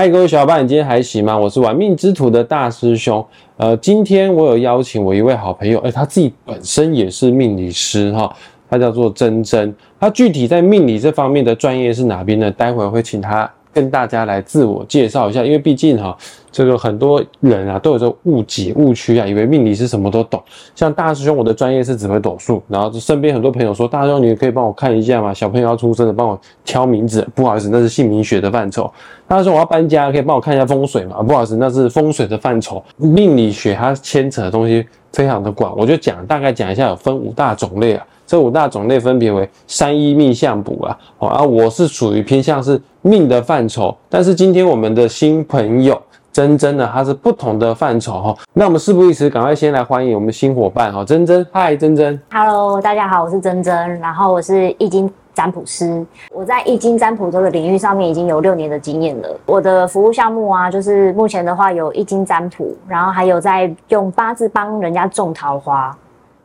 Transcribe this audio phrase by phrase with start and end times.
[0.00, 1.36] 嗨，各位小伙伴，你今天还行吗？
[1.36, 3.22] 我是玩命之徒的大师兄。
[3.58, 8.34] 呃，今天我有邀请我一位好朋友，哎，他自己本身也是命理师哈，
[8.70, 9.74] 他叫做珍珍。
[9.98, 12.50] 他具体在命理这方面的专业是哪边呢？
[12.50, 13.52] 待会会请他。
[13.72, 16.16] 跟大家来自我介绍一下，因为毕竟哈，
[16.50, 20.42] 这个很多人啊都有这误解误区啊，以为命理是什么都懂。
[20.74, 25.32] 像大师兄，我的专业是只会斗数，然后身边很多朋友说，大师兄你可以帮我看一下吗？
[25.32, 28.90] 小朋友要出生的，帮我挑名字，不好意思，那是姓名学的范畴。
[29.28, 31.22] 大师兄我要搬家，可以帮我看一下风水吗？
[31.22, 32.82] 不好意思，那是风水的范畴。
[32.96, 38.04] 命理学它牵扯的东西非常的广，我就讲大概讲一下，有分五大种类啊。
[38.26, 46.00] 这五大种类分别为三一命相卜啊，哦，啊，我是属于偏向是命的范畴，但是今天我们的新朋友
[46.32, 48.36] 珍珍呢，她是不同的范畴哈。
[48.52, 59.28] 那我们事不宜迟，赶快先来欢迎我们新伙伴哈，珍珍，嗨，珍珍，Hello，大家好，我是珍珍，然后我是易经占卜师，我在易经占卜这个领域上面已经有六年的经验了。
[59.46, 65.96] 我的服务项目啊，就是目前的话有易经占卜，然后还有在用八字帮人家种桃花。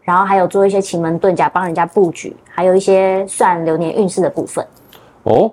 [0.01, 4.63] 然后还有做一些奇门遁甲，帮人家布局，还有一些算流年运势的部分。
[5.23, 5.51] 哦，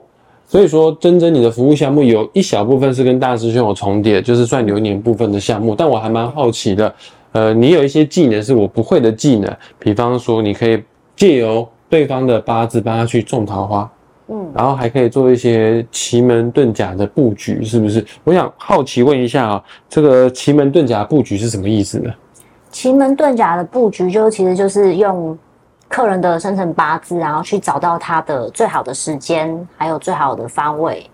[0.53, 5.75] 所以说真真你的服务项目有一小部分是跟大师兄有重叠，就是算流年部分的项目。
[5.75, 6.95] 但我还蛮好奇的，
[7.33, 10.79] 呃，你有一些技能是我不会的技能，比方说你可以
[11.17, 13.91] 借由对方的八字帮他去种桃花，
[14.29, 18.05] 嗯，然后还可以做一些奇门遁甲的布局，是不是？
[18.23, 22.13] 我想好奇问一下啊，这个奇门遁甲布局是什么意思呢？
[22.71, 25.35] 奇门遁甲的布局，就其实就是用
[25.93, 31.07] 客人的生辰八字，然后去找到他的最好的时间，还有最好的方位，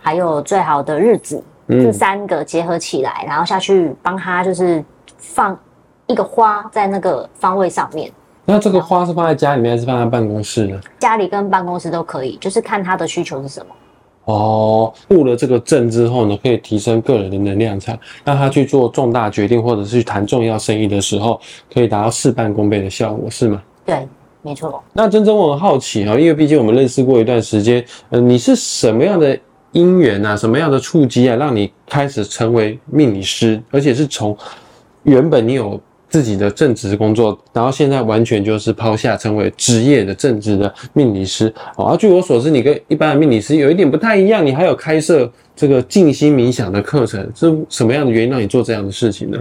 [0.00, 4.84] 还有最好的日子，这三个结合起来，然后下去帮他就是
[5.16, 5.56] 放
[6.08, 8.10] 一个花在那个方位上面。
[8.44, 10.80] 那这个花是放在家里面，还是放在办公室呢？
[10.98, 13.66] 家里跟办公室都可以，就是看他的需求是什么。
[14.24, 21.40] 哦，布了这个阵之后呢，可以提升个人的能量场，让他去做重大决定或者是去谈重要生意的时候，
[21.72, 23.62] 可以达到事半功倍的效果，是吗？
[23.84, 24.08] 对，
[24.42, 24.82] 没错。
[24.92, 29.38] 那真真我很好奇哈，因为毕竟我们认识过一段时间，呃，你是什么样的
[29.72, 34.36] 因缘啊，什么样的触机啊，让你开始成为命理师，而且是从
[35.04, 35.80] 原本你有。
[36.12, 41.86] 自己的正职工作，然后现在完全就是抛下成为职业的正职的命理师哦。
[41.86, 49.38] 而据我所知，你跟一般的命理师有一点不太一样，你还有开设这个静心冥想的课程，是什么样的原因让你做这样的事情呢？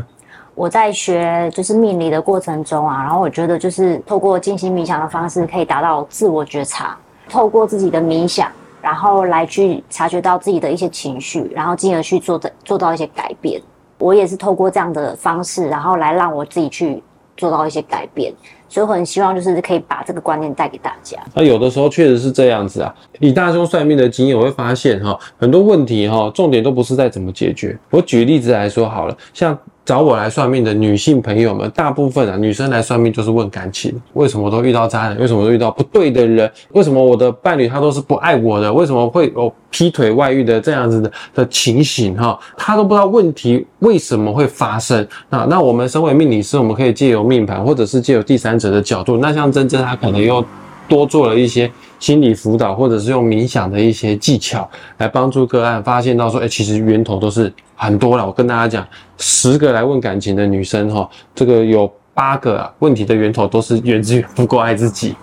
[0.60, 6.98] 我在学就是命理的过程中啊，然后我觉得就是透过静心冥想的方式，可以达到自我觉察，
[7.30, 13.62] 透过自己的冥想，然后来去察觉到自己的一些情绪，然后进而去做的做到一些改变。
[14.00, 17.02] 我也是透过这样的方式，然后来让我自己去
[17.38, 18.34] 做到一些改变，
[18.68, 21.18] 所以我很希望就是可以把这个观念带给大家。
[21.36, 27.80] 那有的时候确实是这样子啊，以大兄算命的经验，我会发现哈，很多问题哈，重点都不是在怎么解决。
[27.92, 29.58] 我举例子来说好了，像。
[29.90, 35.18] 找我来算命的女性朋友们，大部分啊，女生来算命就是问感情，为什么都遇到渣男？
[35.18, 36.48] 为什么都遇到不对的人？
[36.74, 38.72] 为什么我的伴侣他都是不爱我的？
[38.72, 42.16] 为什么会有劈腿外遇的这样子的的情形？
[42.16, 45.08] 哈，他都不知道问题为什么会发生。
[45.28, 49.18] 那那我们身为命理师，我们可以借由命盘，或者是借由第三者的角度。
[49.18, 50.46] 那像珍珍她可能又
[50.88, 51.68] 多做了一些
[52.00, 54.68] 心理辅导，或者是用冥想的一些技巧
[54.98, 57.54] 来帮助个案发现到说，哎，其实源头都是。
[57.82, 58.86] 很多了，我跟大家讲，
[59.20, 65.16] 十个来问感情的女生哈，这个有八个啊，问题的源头都是源自于不够爱自己。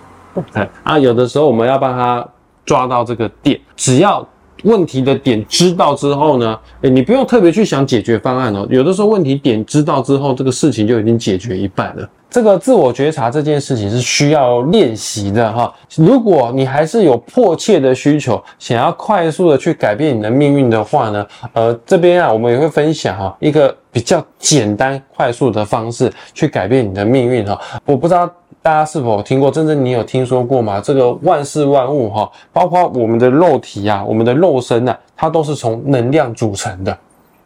[0.81, 2.27] 啊，有的时候我们要帮他
[2.65, 4.27] 抓到这个点，只要
[4.63, 8.65] 问题的点知道之后呢，诶，你不用特别去想解决方案哦。
[8.71, 12.09] 有的时候问题点知道之后，这个事情就已经解决一半了。
[12.29, 15.73] 这个自我觉察这件事情是需要练习的哈。
[15.95, 27.59] 如果你还是有迫切的需求，想要快速的去改变你的命运的话呢，呃，这边啊，我们也会分享哈一个比较简单快速的方式去改变你的命运哈。
[27.85, 28.27] 我不知道
[28.61, 30.81] 大家是否听过，真正你有听说过吗？
[30.83, 36.95] 这个万事万物哈，包括我们的肉体啊，我们的肉身呐，它都是从能量组成的。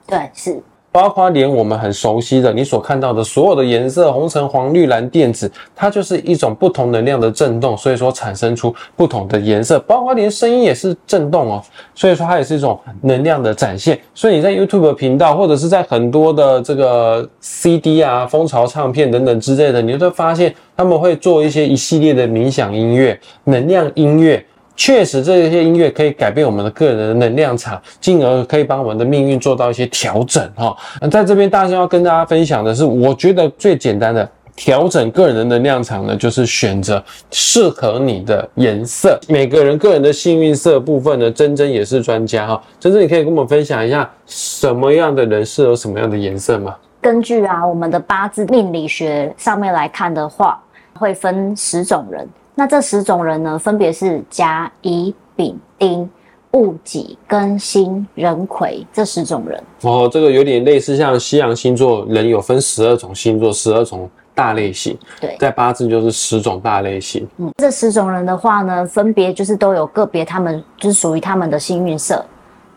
[0.07, 0.61] 对，是。
[0.91, 9.79] 包括连我们很熟悉的你所看到的所有的颜色，红橙黄绿蓝靛紫，它就是一种不同能量的震动，所以说产生出不同的颜色。
[9.79, 11.63] 包括连声音也是震动哦，
[11.95, 13.97] 所以说它也是一种能量的展现。
[14.13, 24.45] 所以你在 YouTube 频道或者是在很多的这个 CD 啊、蜂巢唱片等等之类的，你会发现他们会做一些一系列的冥想音乐、能量音乐。
[24.83, 30.75] 确实，这些音乐可以改变我们的个人的能量场，进而可以帮我们的命运做到一些调整哈。
[30.99, 39.19] 那在这边，大家要跟大家分享的是，我觉得最简单的调整个人的能量场呢，就是选择适合你的颜色。
[39.27, 42.59] 每个人个人的幸运色部分呢，珍珍也是专家哈。
[42.79, 46.75] 珍珍，你可以跟我们分享一下什么样的人适合什么样的颜色吗？
[46.99, 50.59] 根据啊我们的八字命理学上面来看的话，
[50.97, 52.27] 会分十种人。
[52.55, 56.09] 那这十种人呢，分别是甲、乙、丙、丁、
[56.51, 59.63] 戊、己、庚、辛、壬、癸这十种人。
[59.83, 64.97] 哦，这个有点类似像西洋星座，人有分十二种星座，十二种大类型。
[65.19, 67.27] 对，在八字就是十种大类型。
[67.37, 72.23] 嗯，这十种人的话呢，分别就是都有个别他们就是属于他们的幸运色。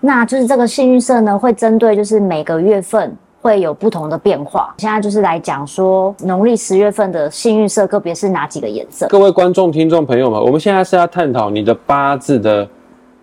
[0.00, 3.16] 那就是这个幸运色呢，会针对就是每个月份。
[3.44, 4.74] 会有不同的变化。
[4.78, 9.06] 现在就是来讲说，农历十月份的幸运色个别是哪几个颜色？
[9.08, 12.66] 各位观众、听众朋友们，我们现在是要探讨你的八字的。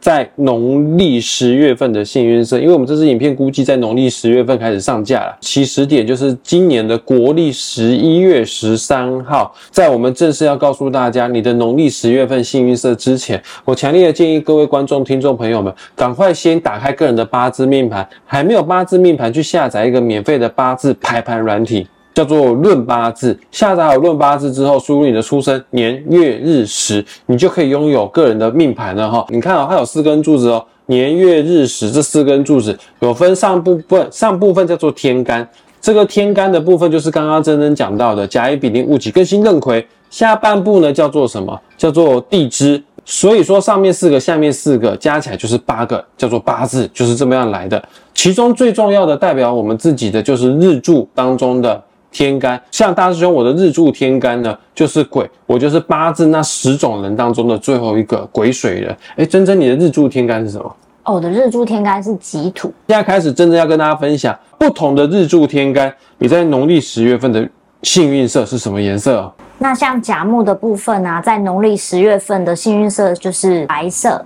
[0.02, 9.54] 在农历十月份的幸运色，因为我们这支影片估计在农历十月份开始上架了，起始点就是今年的国历十一月十三号。
[9.70, 21.86] 在我们正式要告诉大家你的农历十月份幸运色之前，我强烈的建议各位观众、听众朋友们，赶快先打开个人的八字命盘，还没有八字命盘，去下载一个免费的八字排盘软体。
[22.14, 29.26] 叫做论八字，下载好论八字之后，输入你的出生年月日时，你就可以拥有个人的命盘了哈。
[29.30, 35.48] 你看啊，它有四根柱子哦，年月日时这四根柱子有分上部分，上部分叫做天干，
[35.80, 41.58] 这个天干的部分就是刚刚真真讲到的甲乙丙丁戊己庚辛壬癸，下半部呢叫做什么？
[41.78, 42.84] 叫做地支。
[43.06, 47.82] 所以说上面四个，下面四个加起来就是八个，叫做八字，就是这么样来的。
[48.14, 51.82] 其中最重要的代表我们自己的就是日柱当中的。
[52.12, 58.96] 天干像大师兄，我的日柱天干呢就是癸，我就是八字那十种人当中的最后一个癸水人。
[59.16, 60.76] 哎，珍珍，你的日柱天干是什么？
[61.04, 62.72] 哦，我的日柱天干是己土。
[62.88, 67.50] 现在开始，真正要跟大家分享不同的日柱天干，你在农历十月份的
[67.82, 69.34] 幸运色是什么颜色？
[69.58, 74.24] 那像甲木的部分呢，在农历十月份的幸运色就是白色、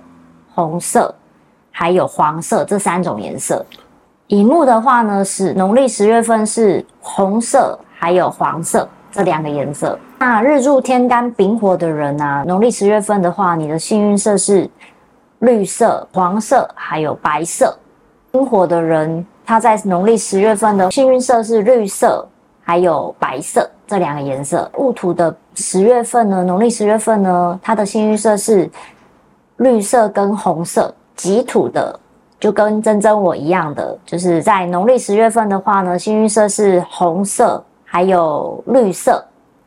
[0.54, 1.14] 红色，
[1.70, 3.64] 还有黄色这三种颜色。
[4.28, 9.96] 乙木的话呢，是农历十月份是红色还有黄色这两个颜色。
[10.18, 14.68] 那日柱天干丙火的人呢，农历十月份的话，你的幸运色是
[15.38, 17.78] 绿色、黄色还有白色。
[18.32, 22.26] 丁火的人，他在农历十月份的幸运色是绿色
[22.64, 24.68] 还有白色这两个颜色。
[24.74, 28.68] 戊土的十月份呢，农历十月份呢，它的幸运色是
[29.58, 30.92] 绿色跟红色。
[31.14, 31.98] 己土的。
[32.38, 39.24] 就跟珍珍我一样的，就是在农历十月份的话呢，幸运色是红色，还有绿色。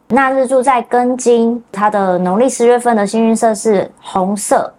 [0.09, 4.73] 那日柱在庚金，它的农历十月份的幸运色是红色，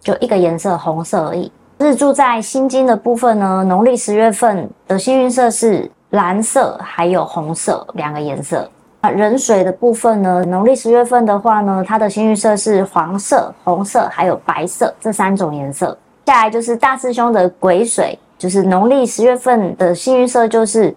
[0.00, 1.50] 就一个颜色红色而已。
[1.78, 8.68] 日柱在辛金的部分呢，农历十月份的幸运色是蓝色，还有红色两个颜色。
[9.00, 15.98] 啊，壬水的部分呢，农历十月份的话呢，它的幸运色是黄色、红色还有白色这三种颜色。
[16.26, 20.94] 下来就是大师兄的癸水，就是农历十月份的幸运色就是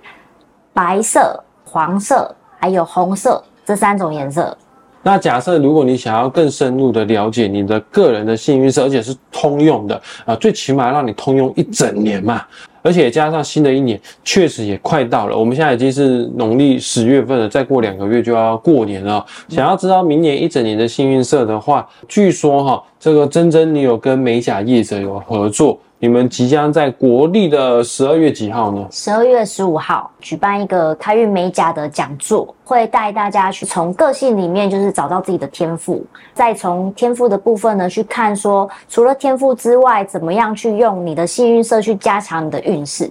[0.74, 4.56] 白色、黄色还有红色这三种颜色。
[5.02, 12.42] 那假设如果你想要更深入的了解你的个人的幸运色，而且是通用的啊，最起码让你通用一整年嘛。
[12.86, 15.36] 而且加上新的一年，确实也快到了。
[15.36, 19.26] 我们现在已经是农历十月份了，再过两个月就要过年了。
[19.50, 25.80] 想要知道明年一整年的幸运色的话，据说哈，这个珍珍你有跟美甲业者有合作。
[25.98, 28.86] 你们即将在国历的十二月几号呢？
[28.92, 43.10] 十二月十五号举办一个开运美甲的讲座，会带大家去从个性里面就是找到自己的天赋，再从天赋的部分呢去看说，除了天赋之外，怎么样去用你的幸运色去加强你的运势。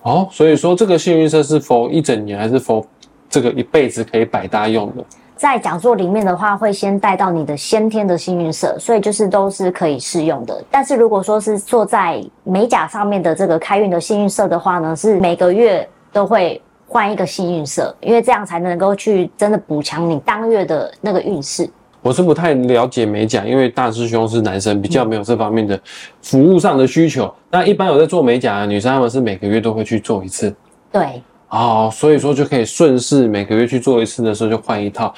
[0.00, 2.84] 哦，所以说这个幸运色是否一整年，还是否
[3.28, 5.04] 这个一辈子可以百搭用的？
[5.42, 10.62] 在讲座里面的话，会先带到你的先天的幸运色，所以就是都是可以适用的。
[10.70, 21.68] 但是如果说是做在美甲上面的这个开运的幸运色的话呢，是每个月都会换一个幸运色，因为这样才能够去真的补强你当月的那个运势。
[22.02, 25.76] 我是不太了解美甲，因为大师兄是男生，比较没有这方面的
[26.22, 27.34] 服务上的需求。
[27.50, 30.54] 那一般有在做美甲的女生，他们是每个月都会去做一次。
[30.92, 31.20] 对。
[31.52, 35.12] 哦，所以说就可以顺势每个月去做一次的时候就换一套，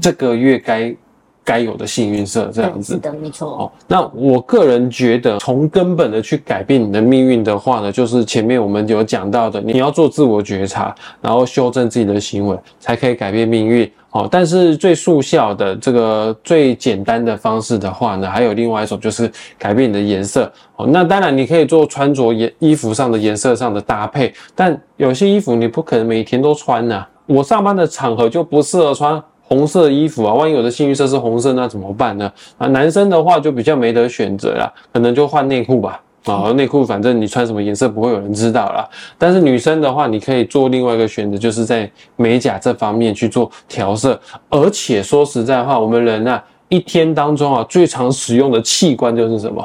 [0.00, 0.94] 这个月该
[1.42, 2.92] 该有的幸运色这样子。
[2.92, 3.48] 是的，没错。
[3.48, 13.90] 哦，那我个人觉得从根本的去改变你的命运的话呢，就是前面我们有讲到的，你要做自我觉察，然后修正自己的行为，才可以改变命运。
[14.10, 20.50] 哦，但是最速效的这个最简单的方式的话呢，还有另外一种就是改变你的颜色。
[20.76, 27.06] 哦，那当然你可以做穿着颜衣服上的颜色上的搭配，但有些衣服你不可能每天都穿呐。
[27.26, 32.32] 我上班的场合就不适合穿红色衣服啊，万一有的幸运色是红色，那怎么办呢？
[32.56, 36.00] 啊，男生的话就比较没得选择啦，可能就换内裤吧。
[36.36, 38.88] 啊，内裤反正你穿什么颜色不会有人知道啦。
[39.16, 44.20] 但是女生的话，你可以做另外一个选择，就是在美甲这方面去做调色。
[44.48, 49.64] 而且说实在话，我们人啊，一天当中啊，最常使用的器官就是什么？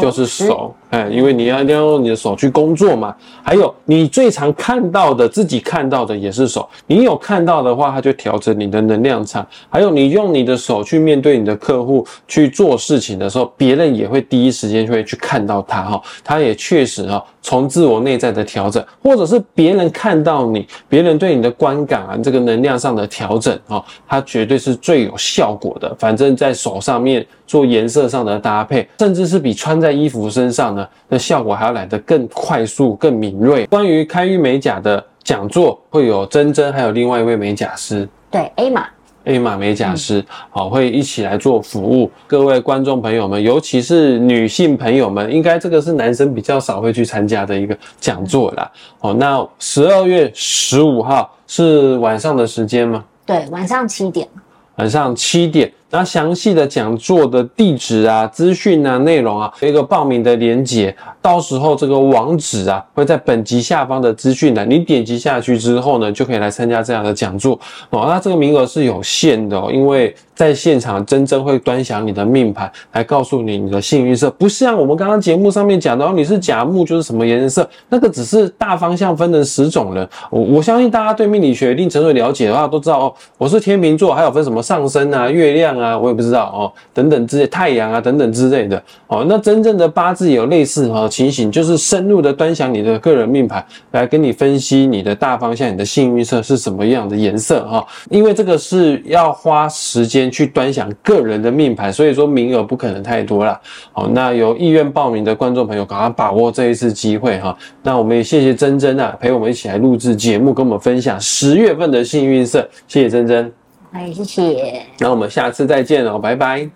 [0.00, 0.74] 就是手。
[0.94, 6.68] 哎，因为你要要用你的手去工作嘛，还有你最常看到的，自己看到的也是手。
[6.86, 9.44] 你有看到的话，它就调整你的能量场。
[9.68, 16.00] 还有你用你的手去面对你的客户去做事情的时候，别人也会第一时间就会去看到它哈。
[16.22, 25.92] 它也确实哈，从自我内在的调整，或者是别人看到你，别人对你的观感啊，这个能量上的调整哈，它绝对是最有效果的。
[25.98, 30.83] 反正在手上面做颜色上的搭配，甚至是比穿在衣服身上呢。
[31.08, 33.66] 那效果还要来得更快速、更敏锐。
[33.66, 38.86] 关于开运美甲的讲座，会有珍珍，还有另外一位美甲师，对，A 码
[39.24, 42.10] ，A 码美甲师，好，会一起来做服务。
[42.26, 48.70] 各位观众朋友们，尤其是女性朋友们，应该这个是男生比较少会去参加的一个讲座啦。
[49.00, 53.04] 哦，那十二月十五号是晚上的时间吗？
[53.24, 54.28] 对，晚上七点。
[54.76, 55.72] 晚上七点。
[55.94, 67.56] 那详细的讲座的地址啊、资讯啊、内容啊，一个报名的连结，到时候这个网址啊会在本集下方的资讯栏，你点击下去之后呢，就可以来参加这样的讲座
[67.90, 68.06] 哦。
[68.08, 80.08] 那这个名额是有限的，哦，因为在现场真正会端详你的命盘，来告诉你你的幸运色，不像我们刚刚节目上面讲的，你是甲木就是什么颜色，那个只是大方向分成十种人。
[80.28, 85.83] 我我相信大家对命理学一定程度了解的话，都知道哦，我是天秤座，还有分什么上升啊、月亮啊。
[85.84, 89.24] 啊，我也不知道哦，等等之类，太阳啊，等等之类的哦。
[89.28, 97.86] 那真正的八字有类似哈情形，就是深入的端详你的个人命盘，来跟你分析你的大方向，你的幸运色是什么样的颜色哈。
[98.08, 103.60] 因为这个是要花时间去端详个人的命盘，所以说名额不可能太多了。
[103.92, 107.56] 好，那有意愿报名的观众朋友，赶快把握这一次机会哈。
[107.82, 112.68] 那我们也谢谢珍珍啊，陪我们一起来录制节目，跟我们分享十月份的幸运色。
[112.86, 113.63] 谢谢珍珍。
[113.94, 114.84] 哎，谢谢。
[114.98, 116.68] 那我们下次再见哦，拜拜。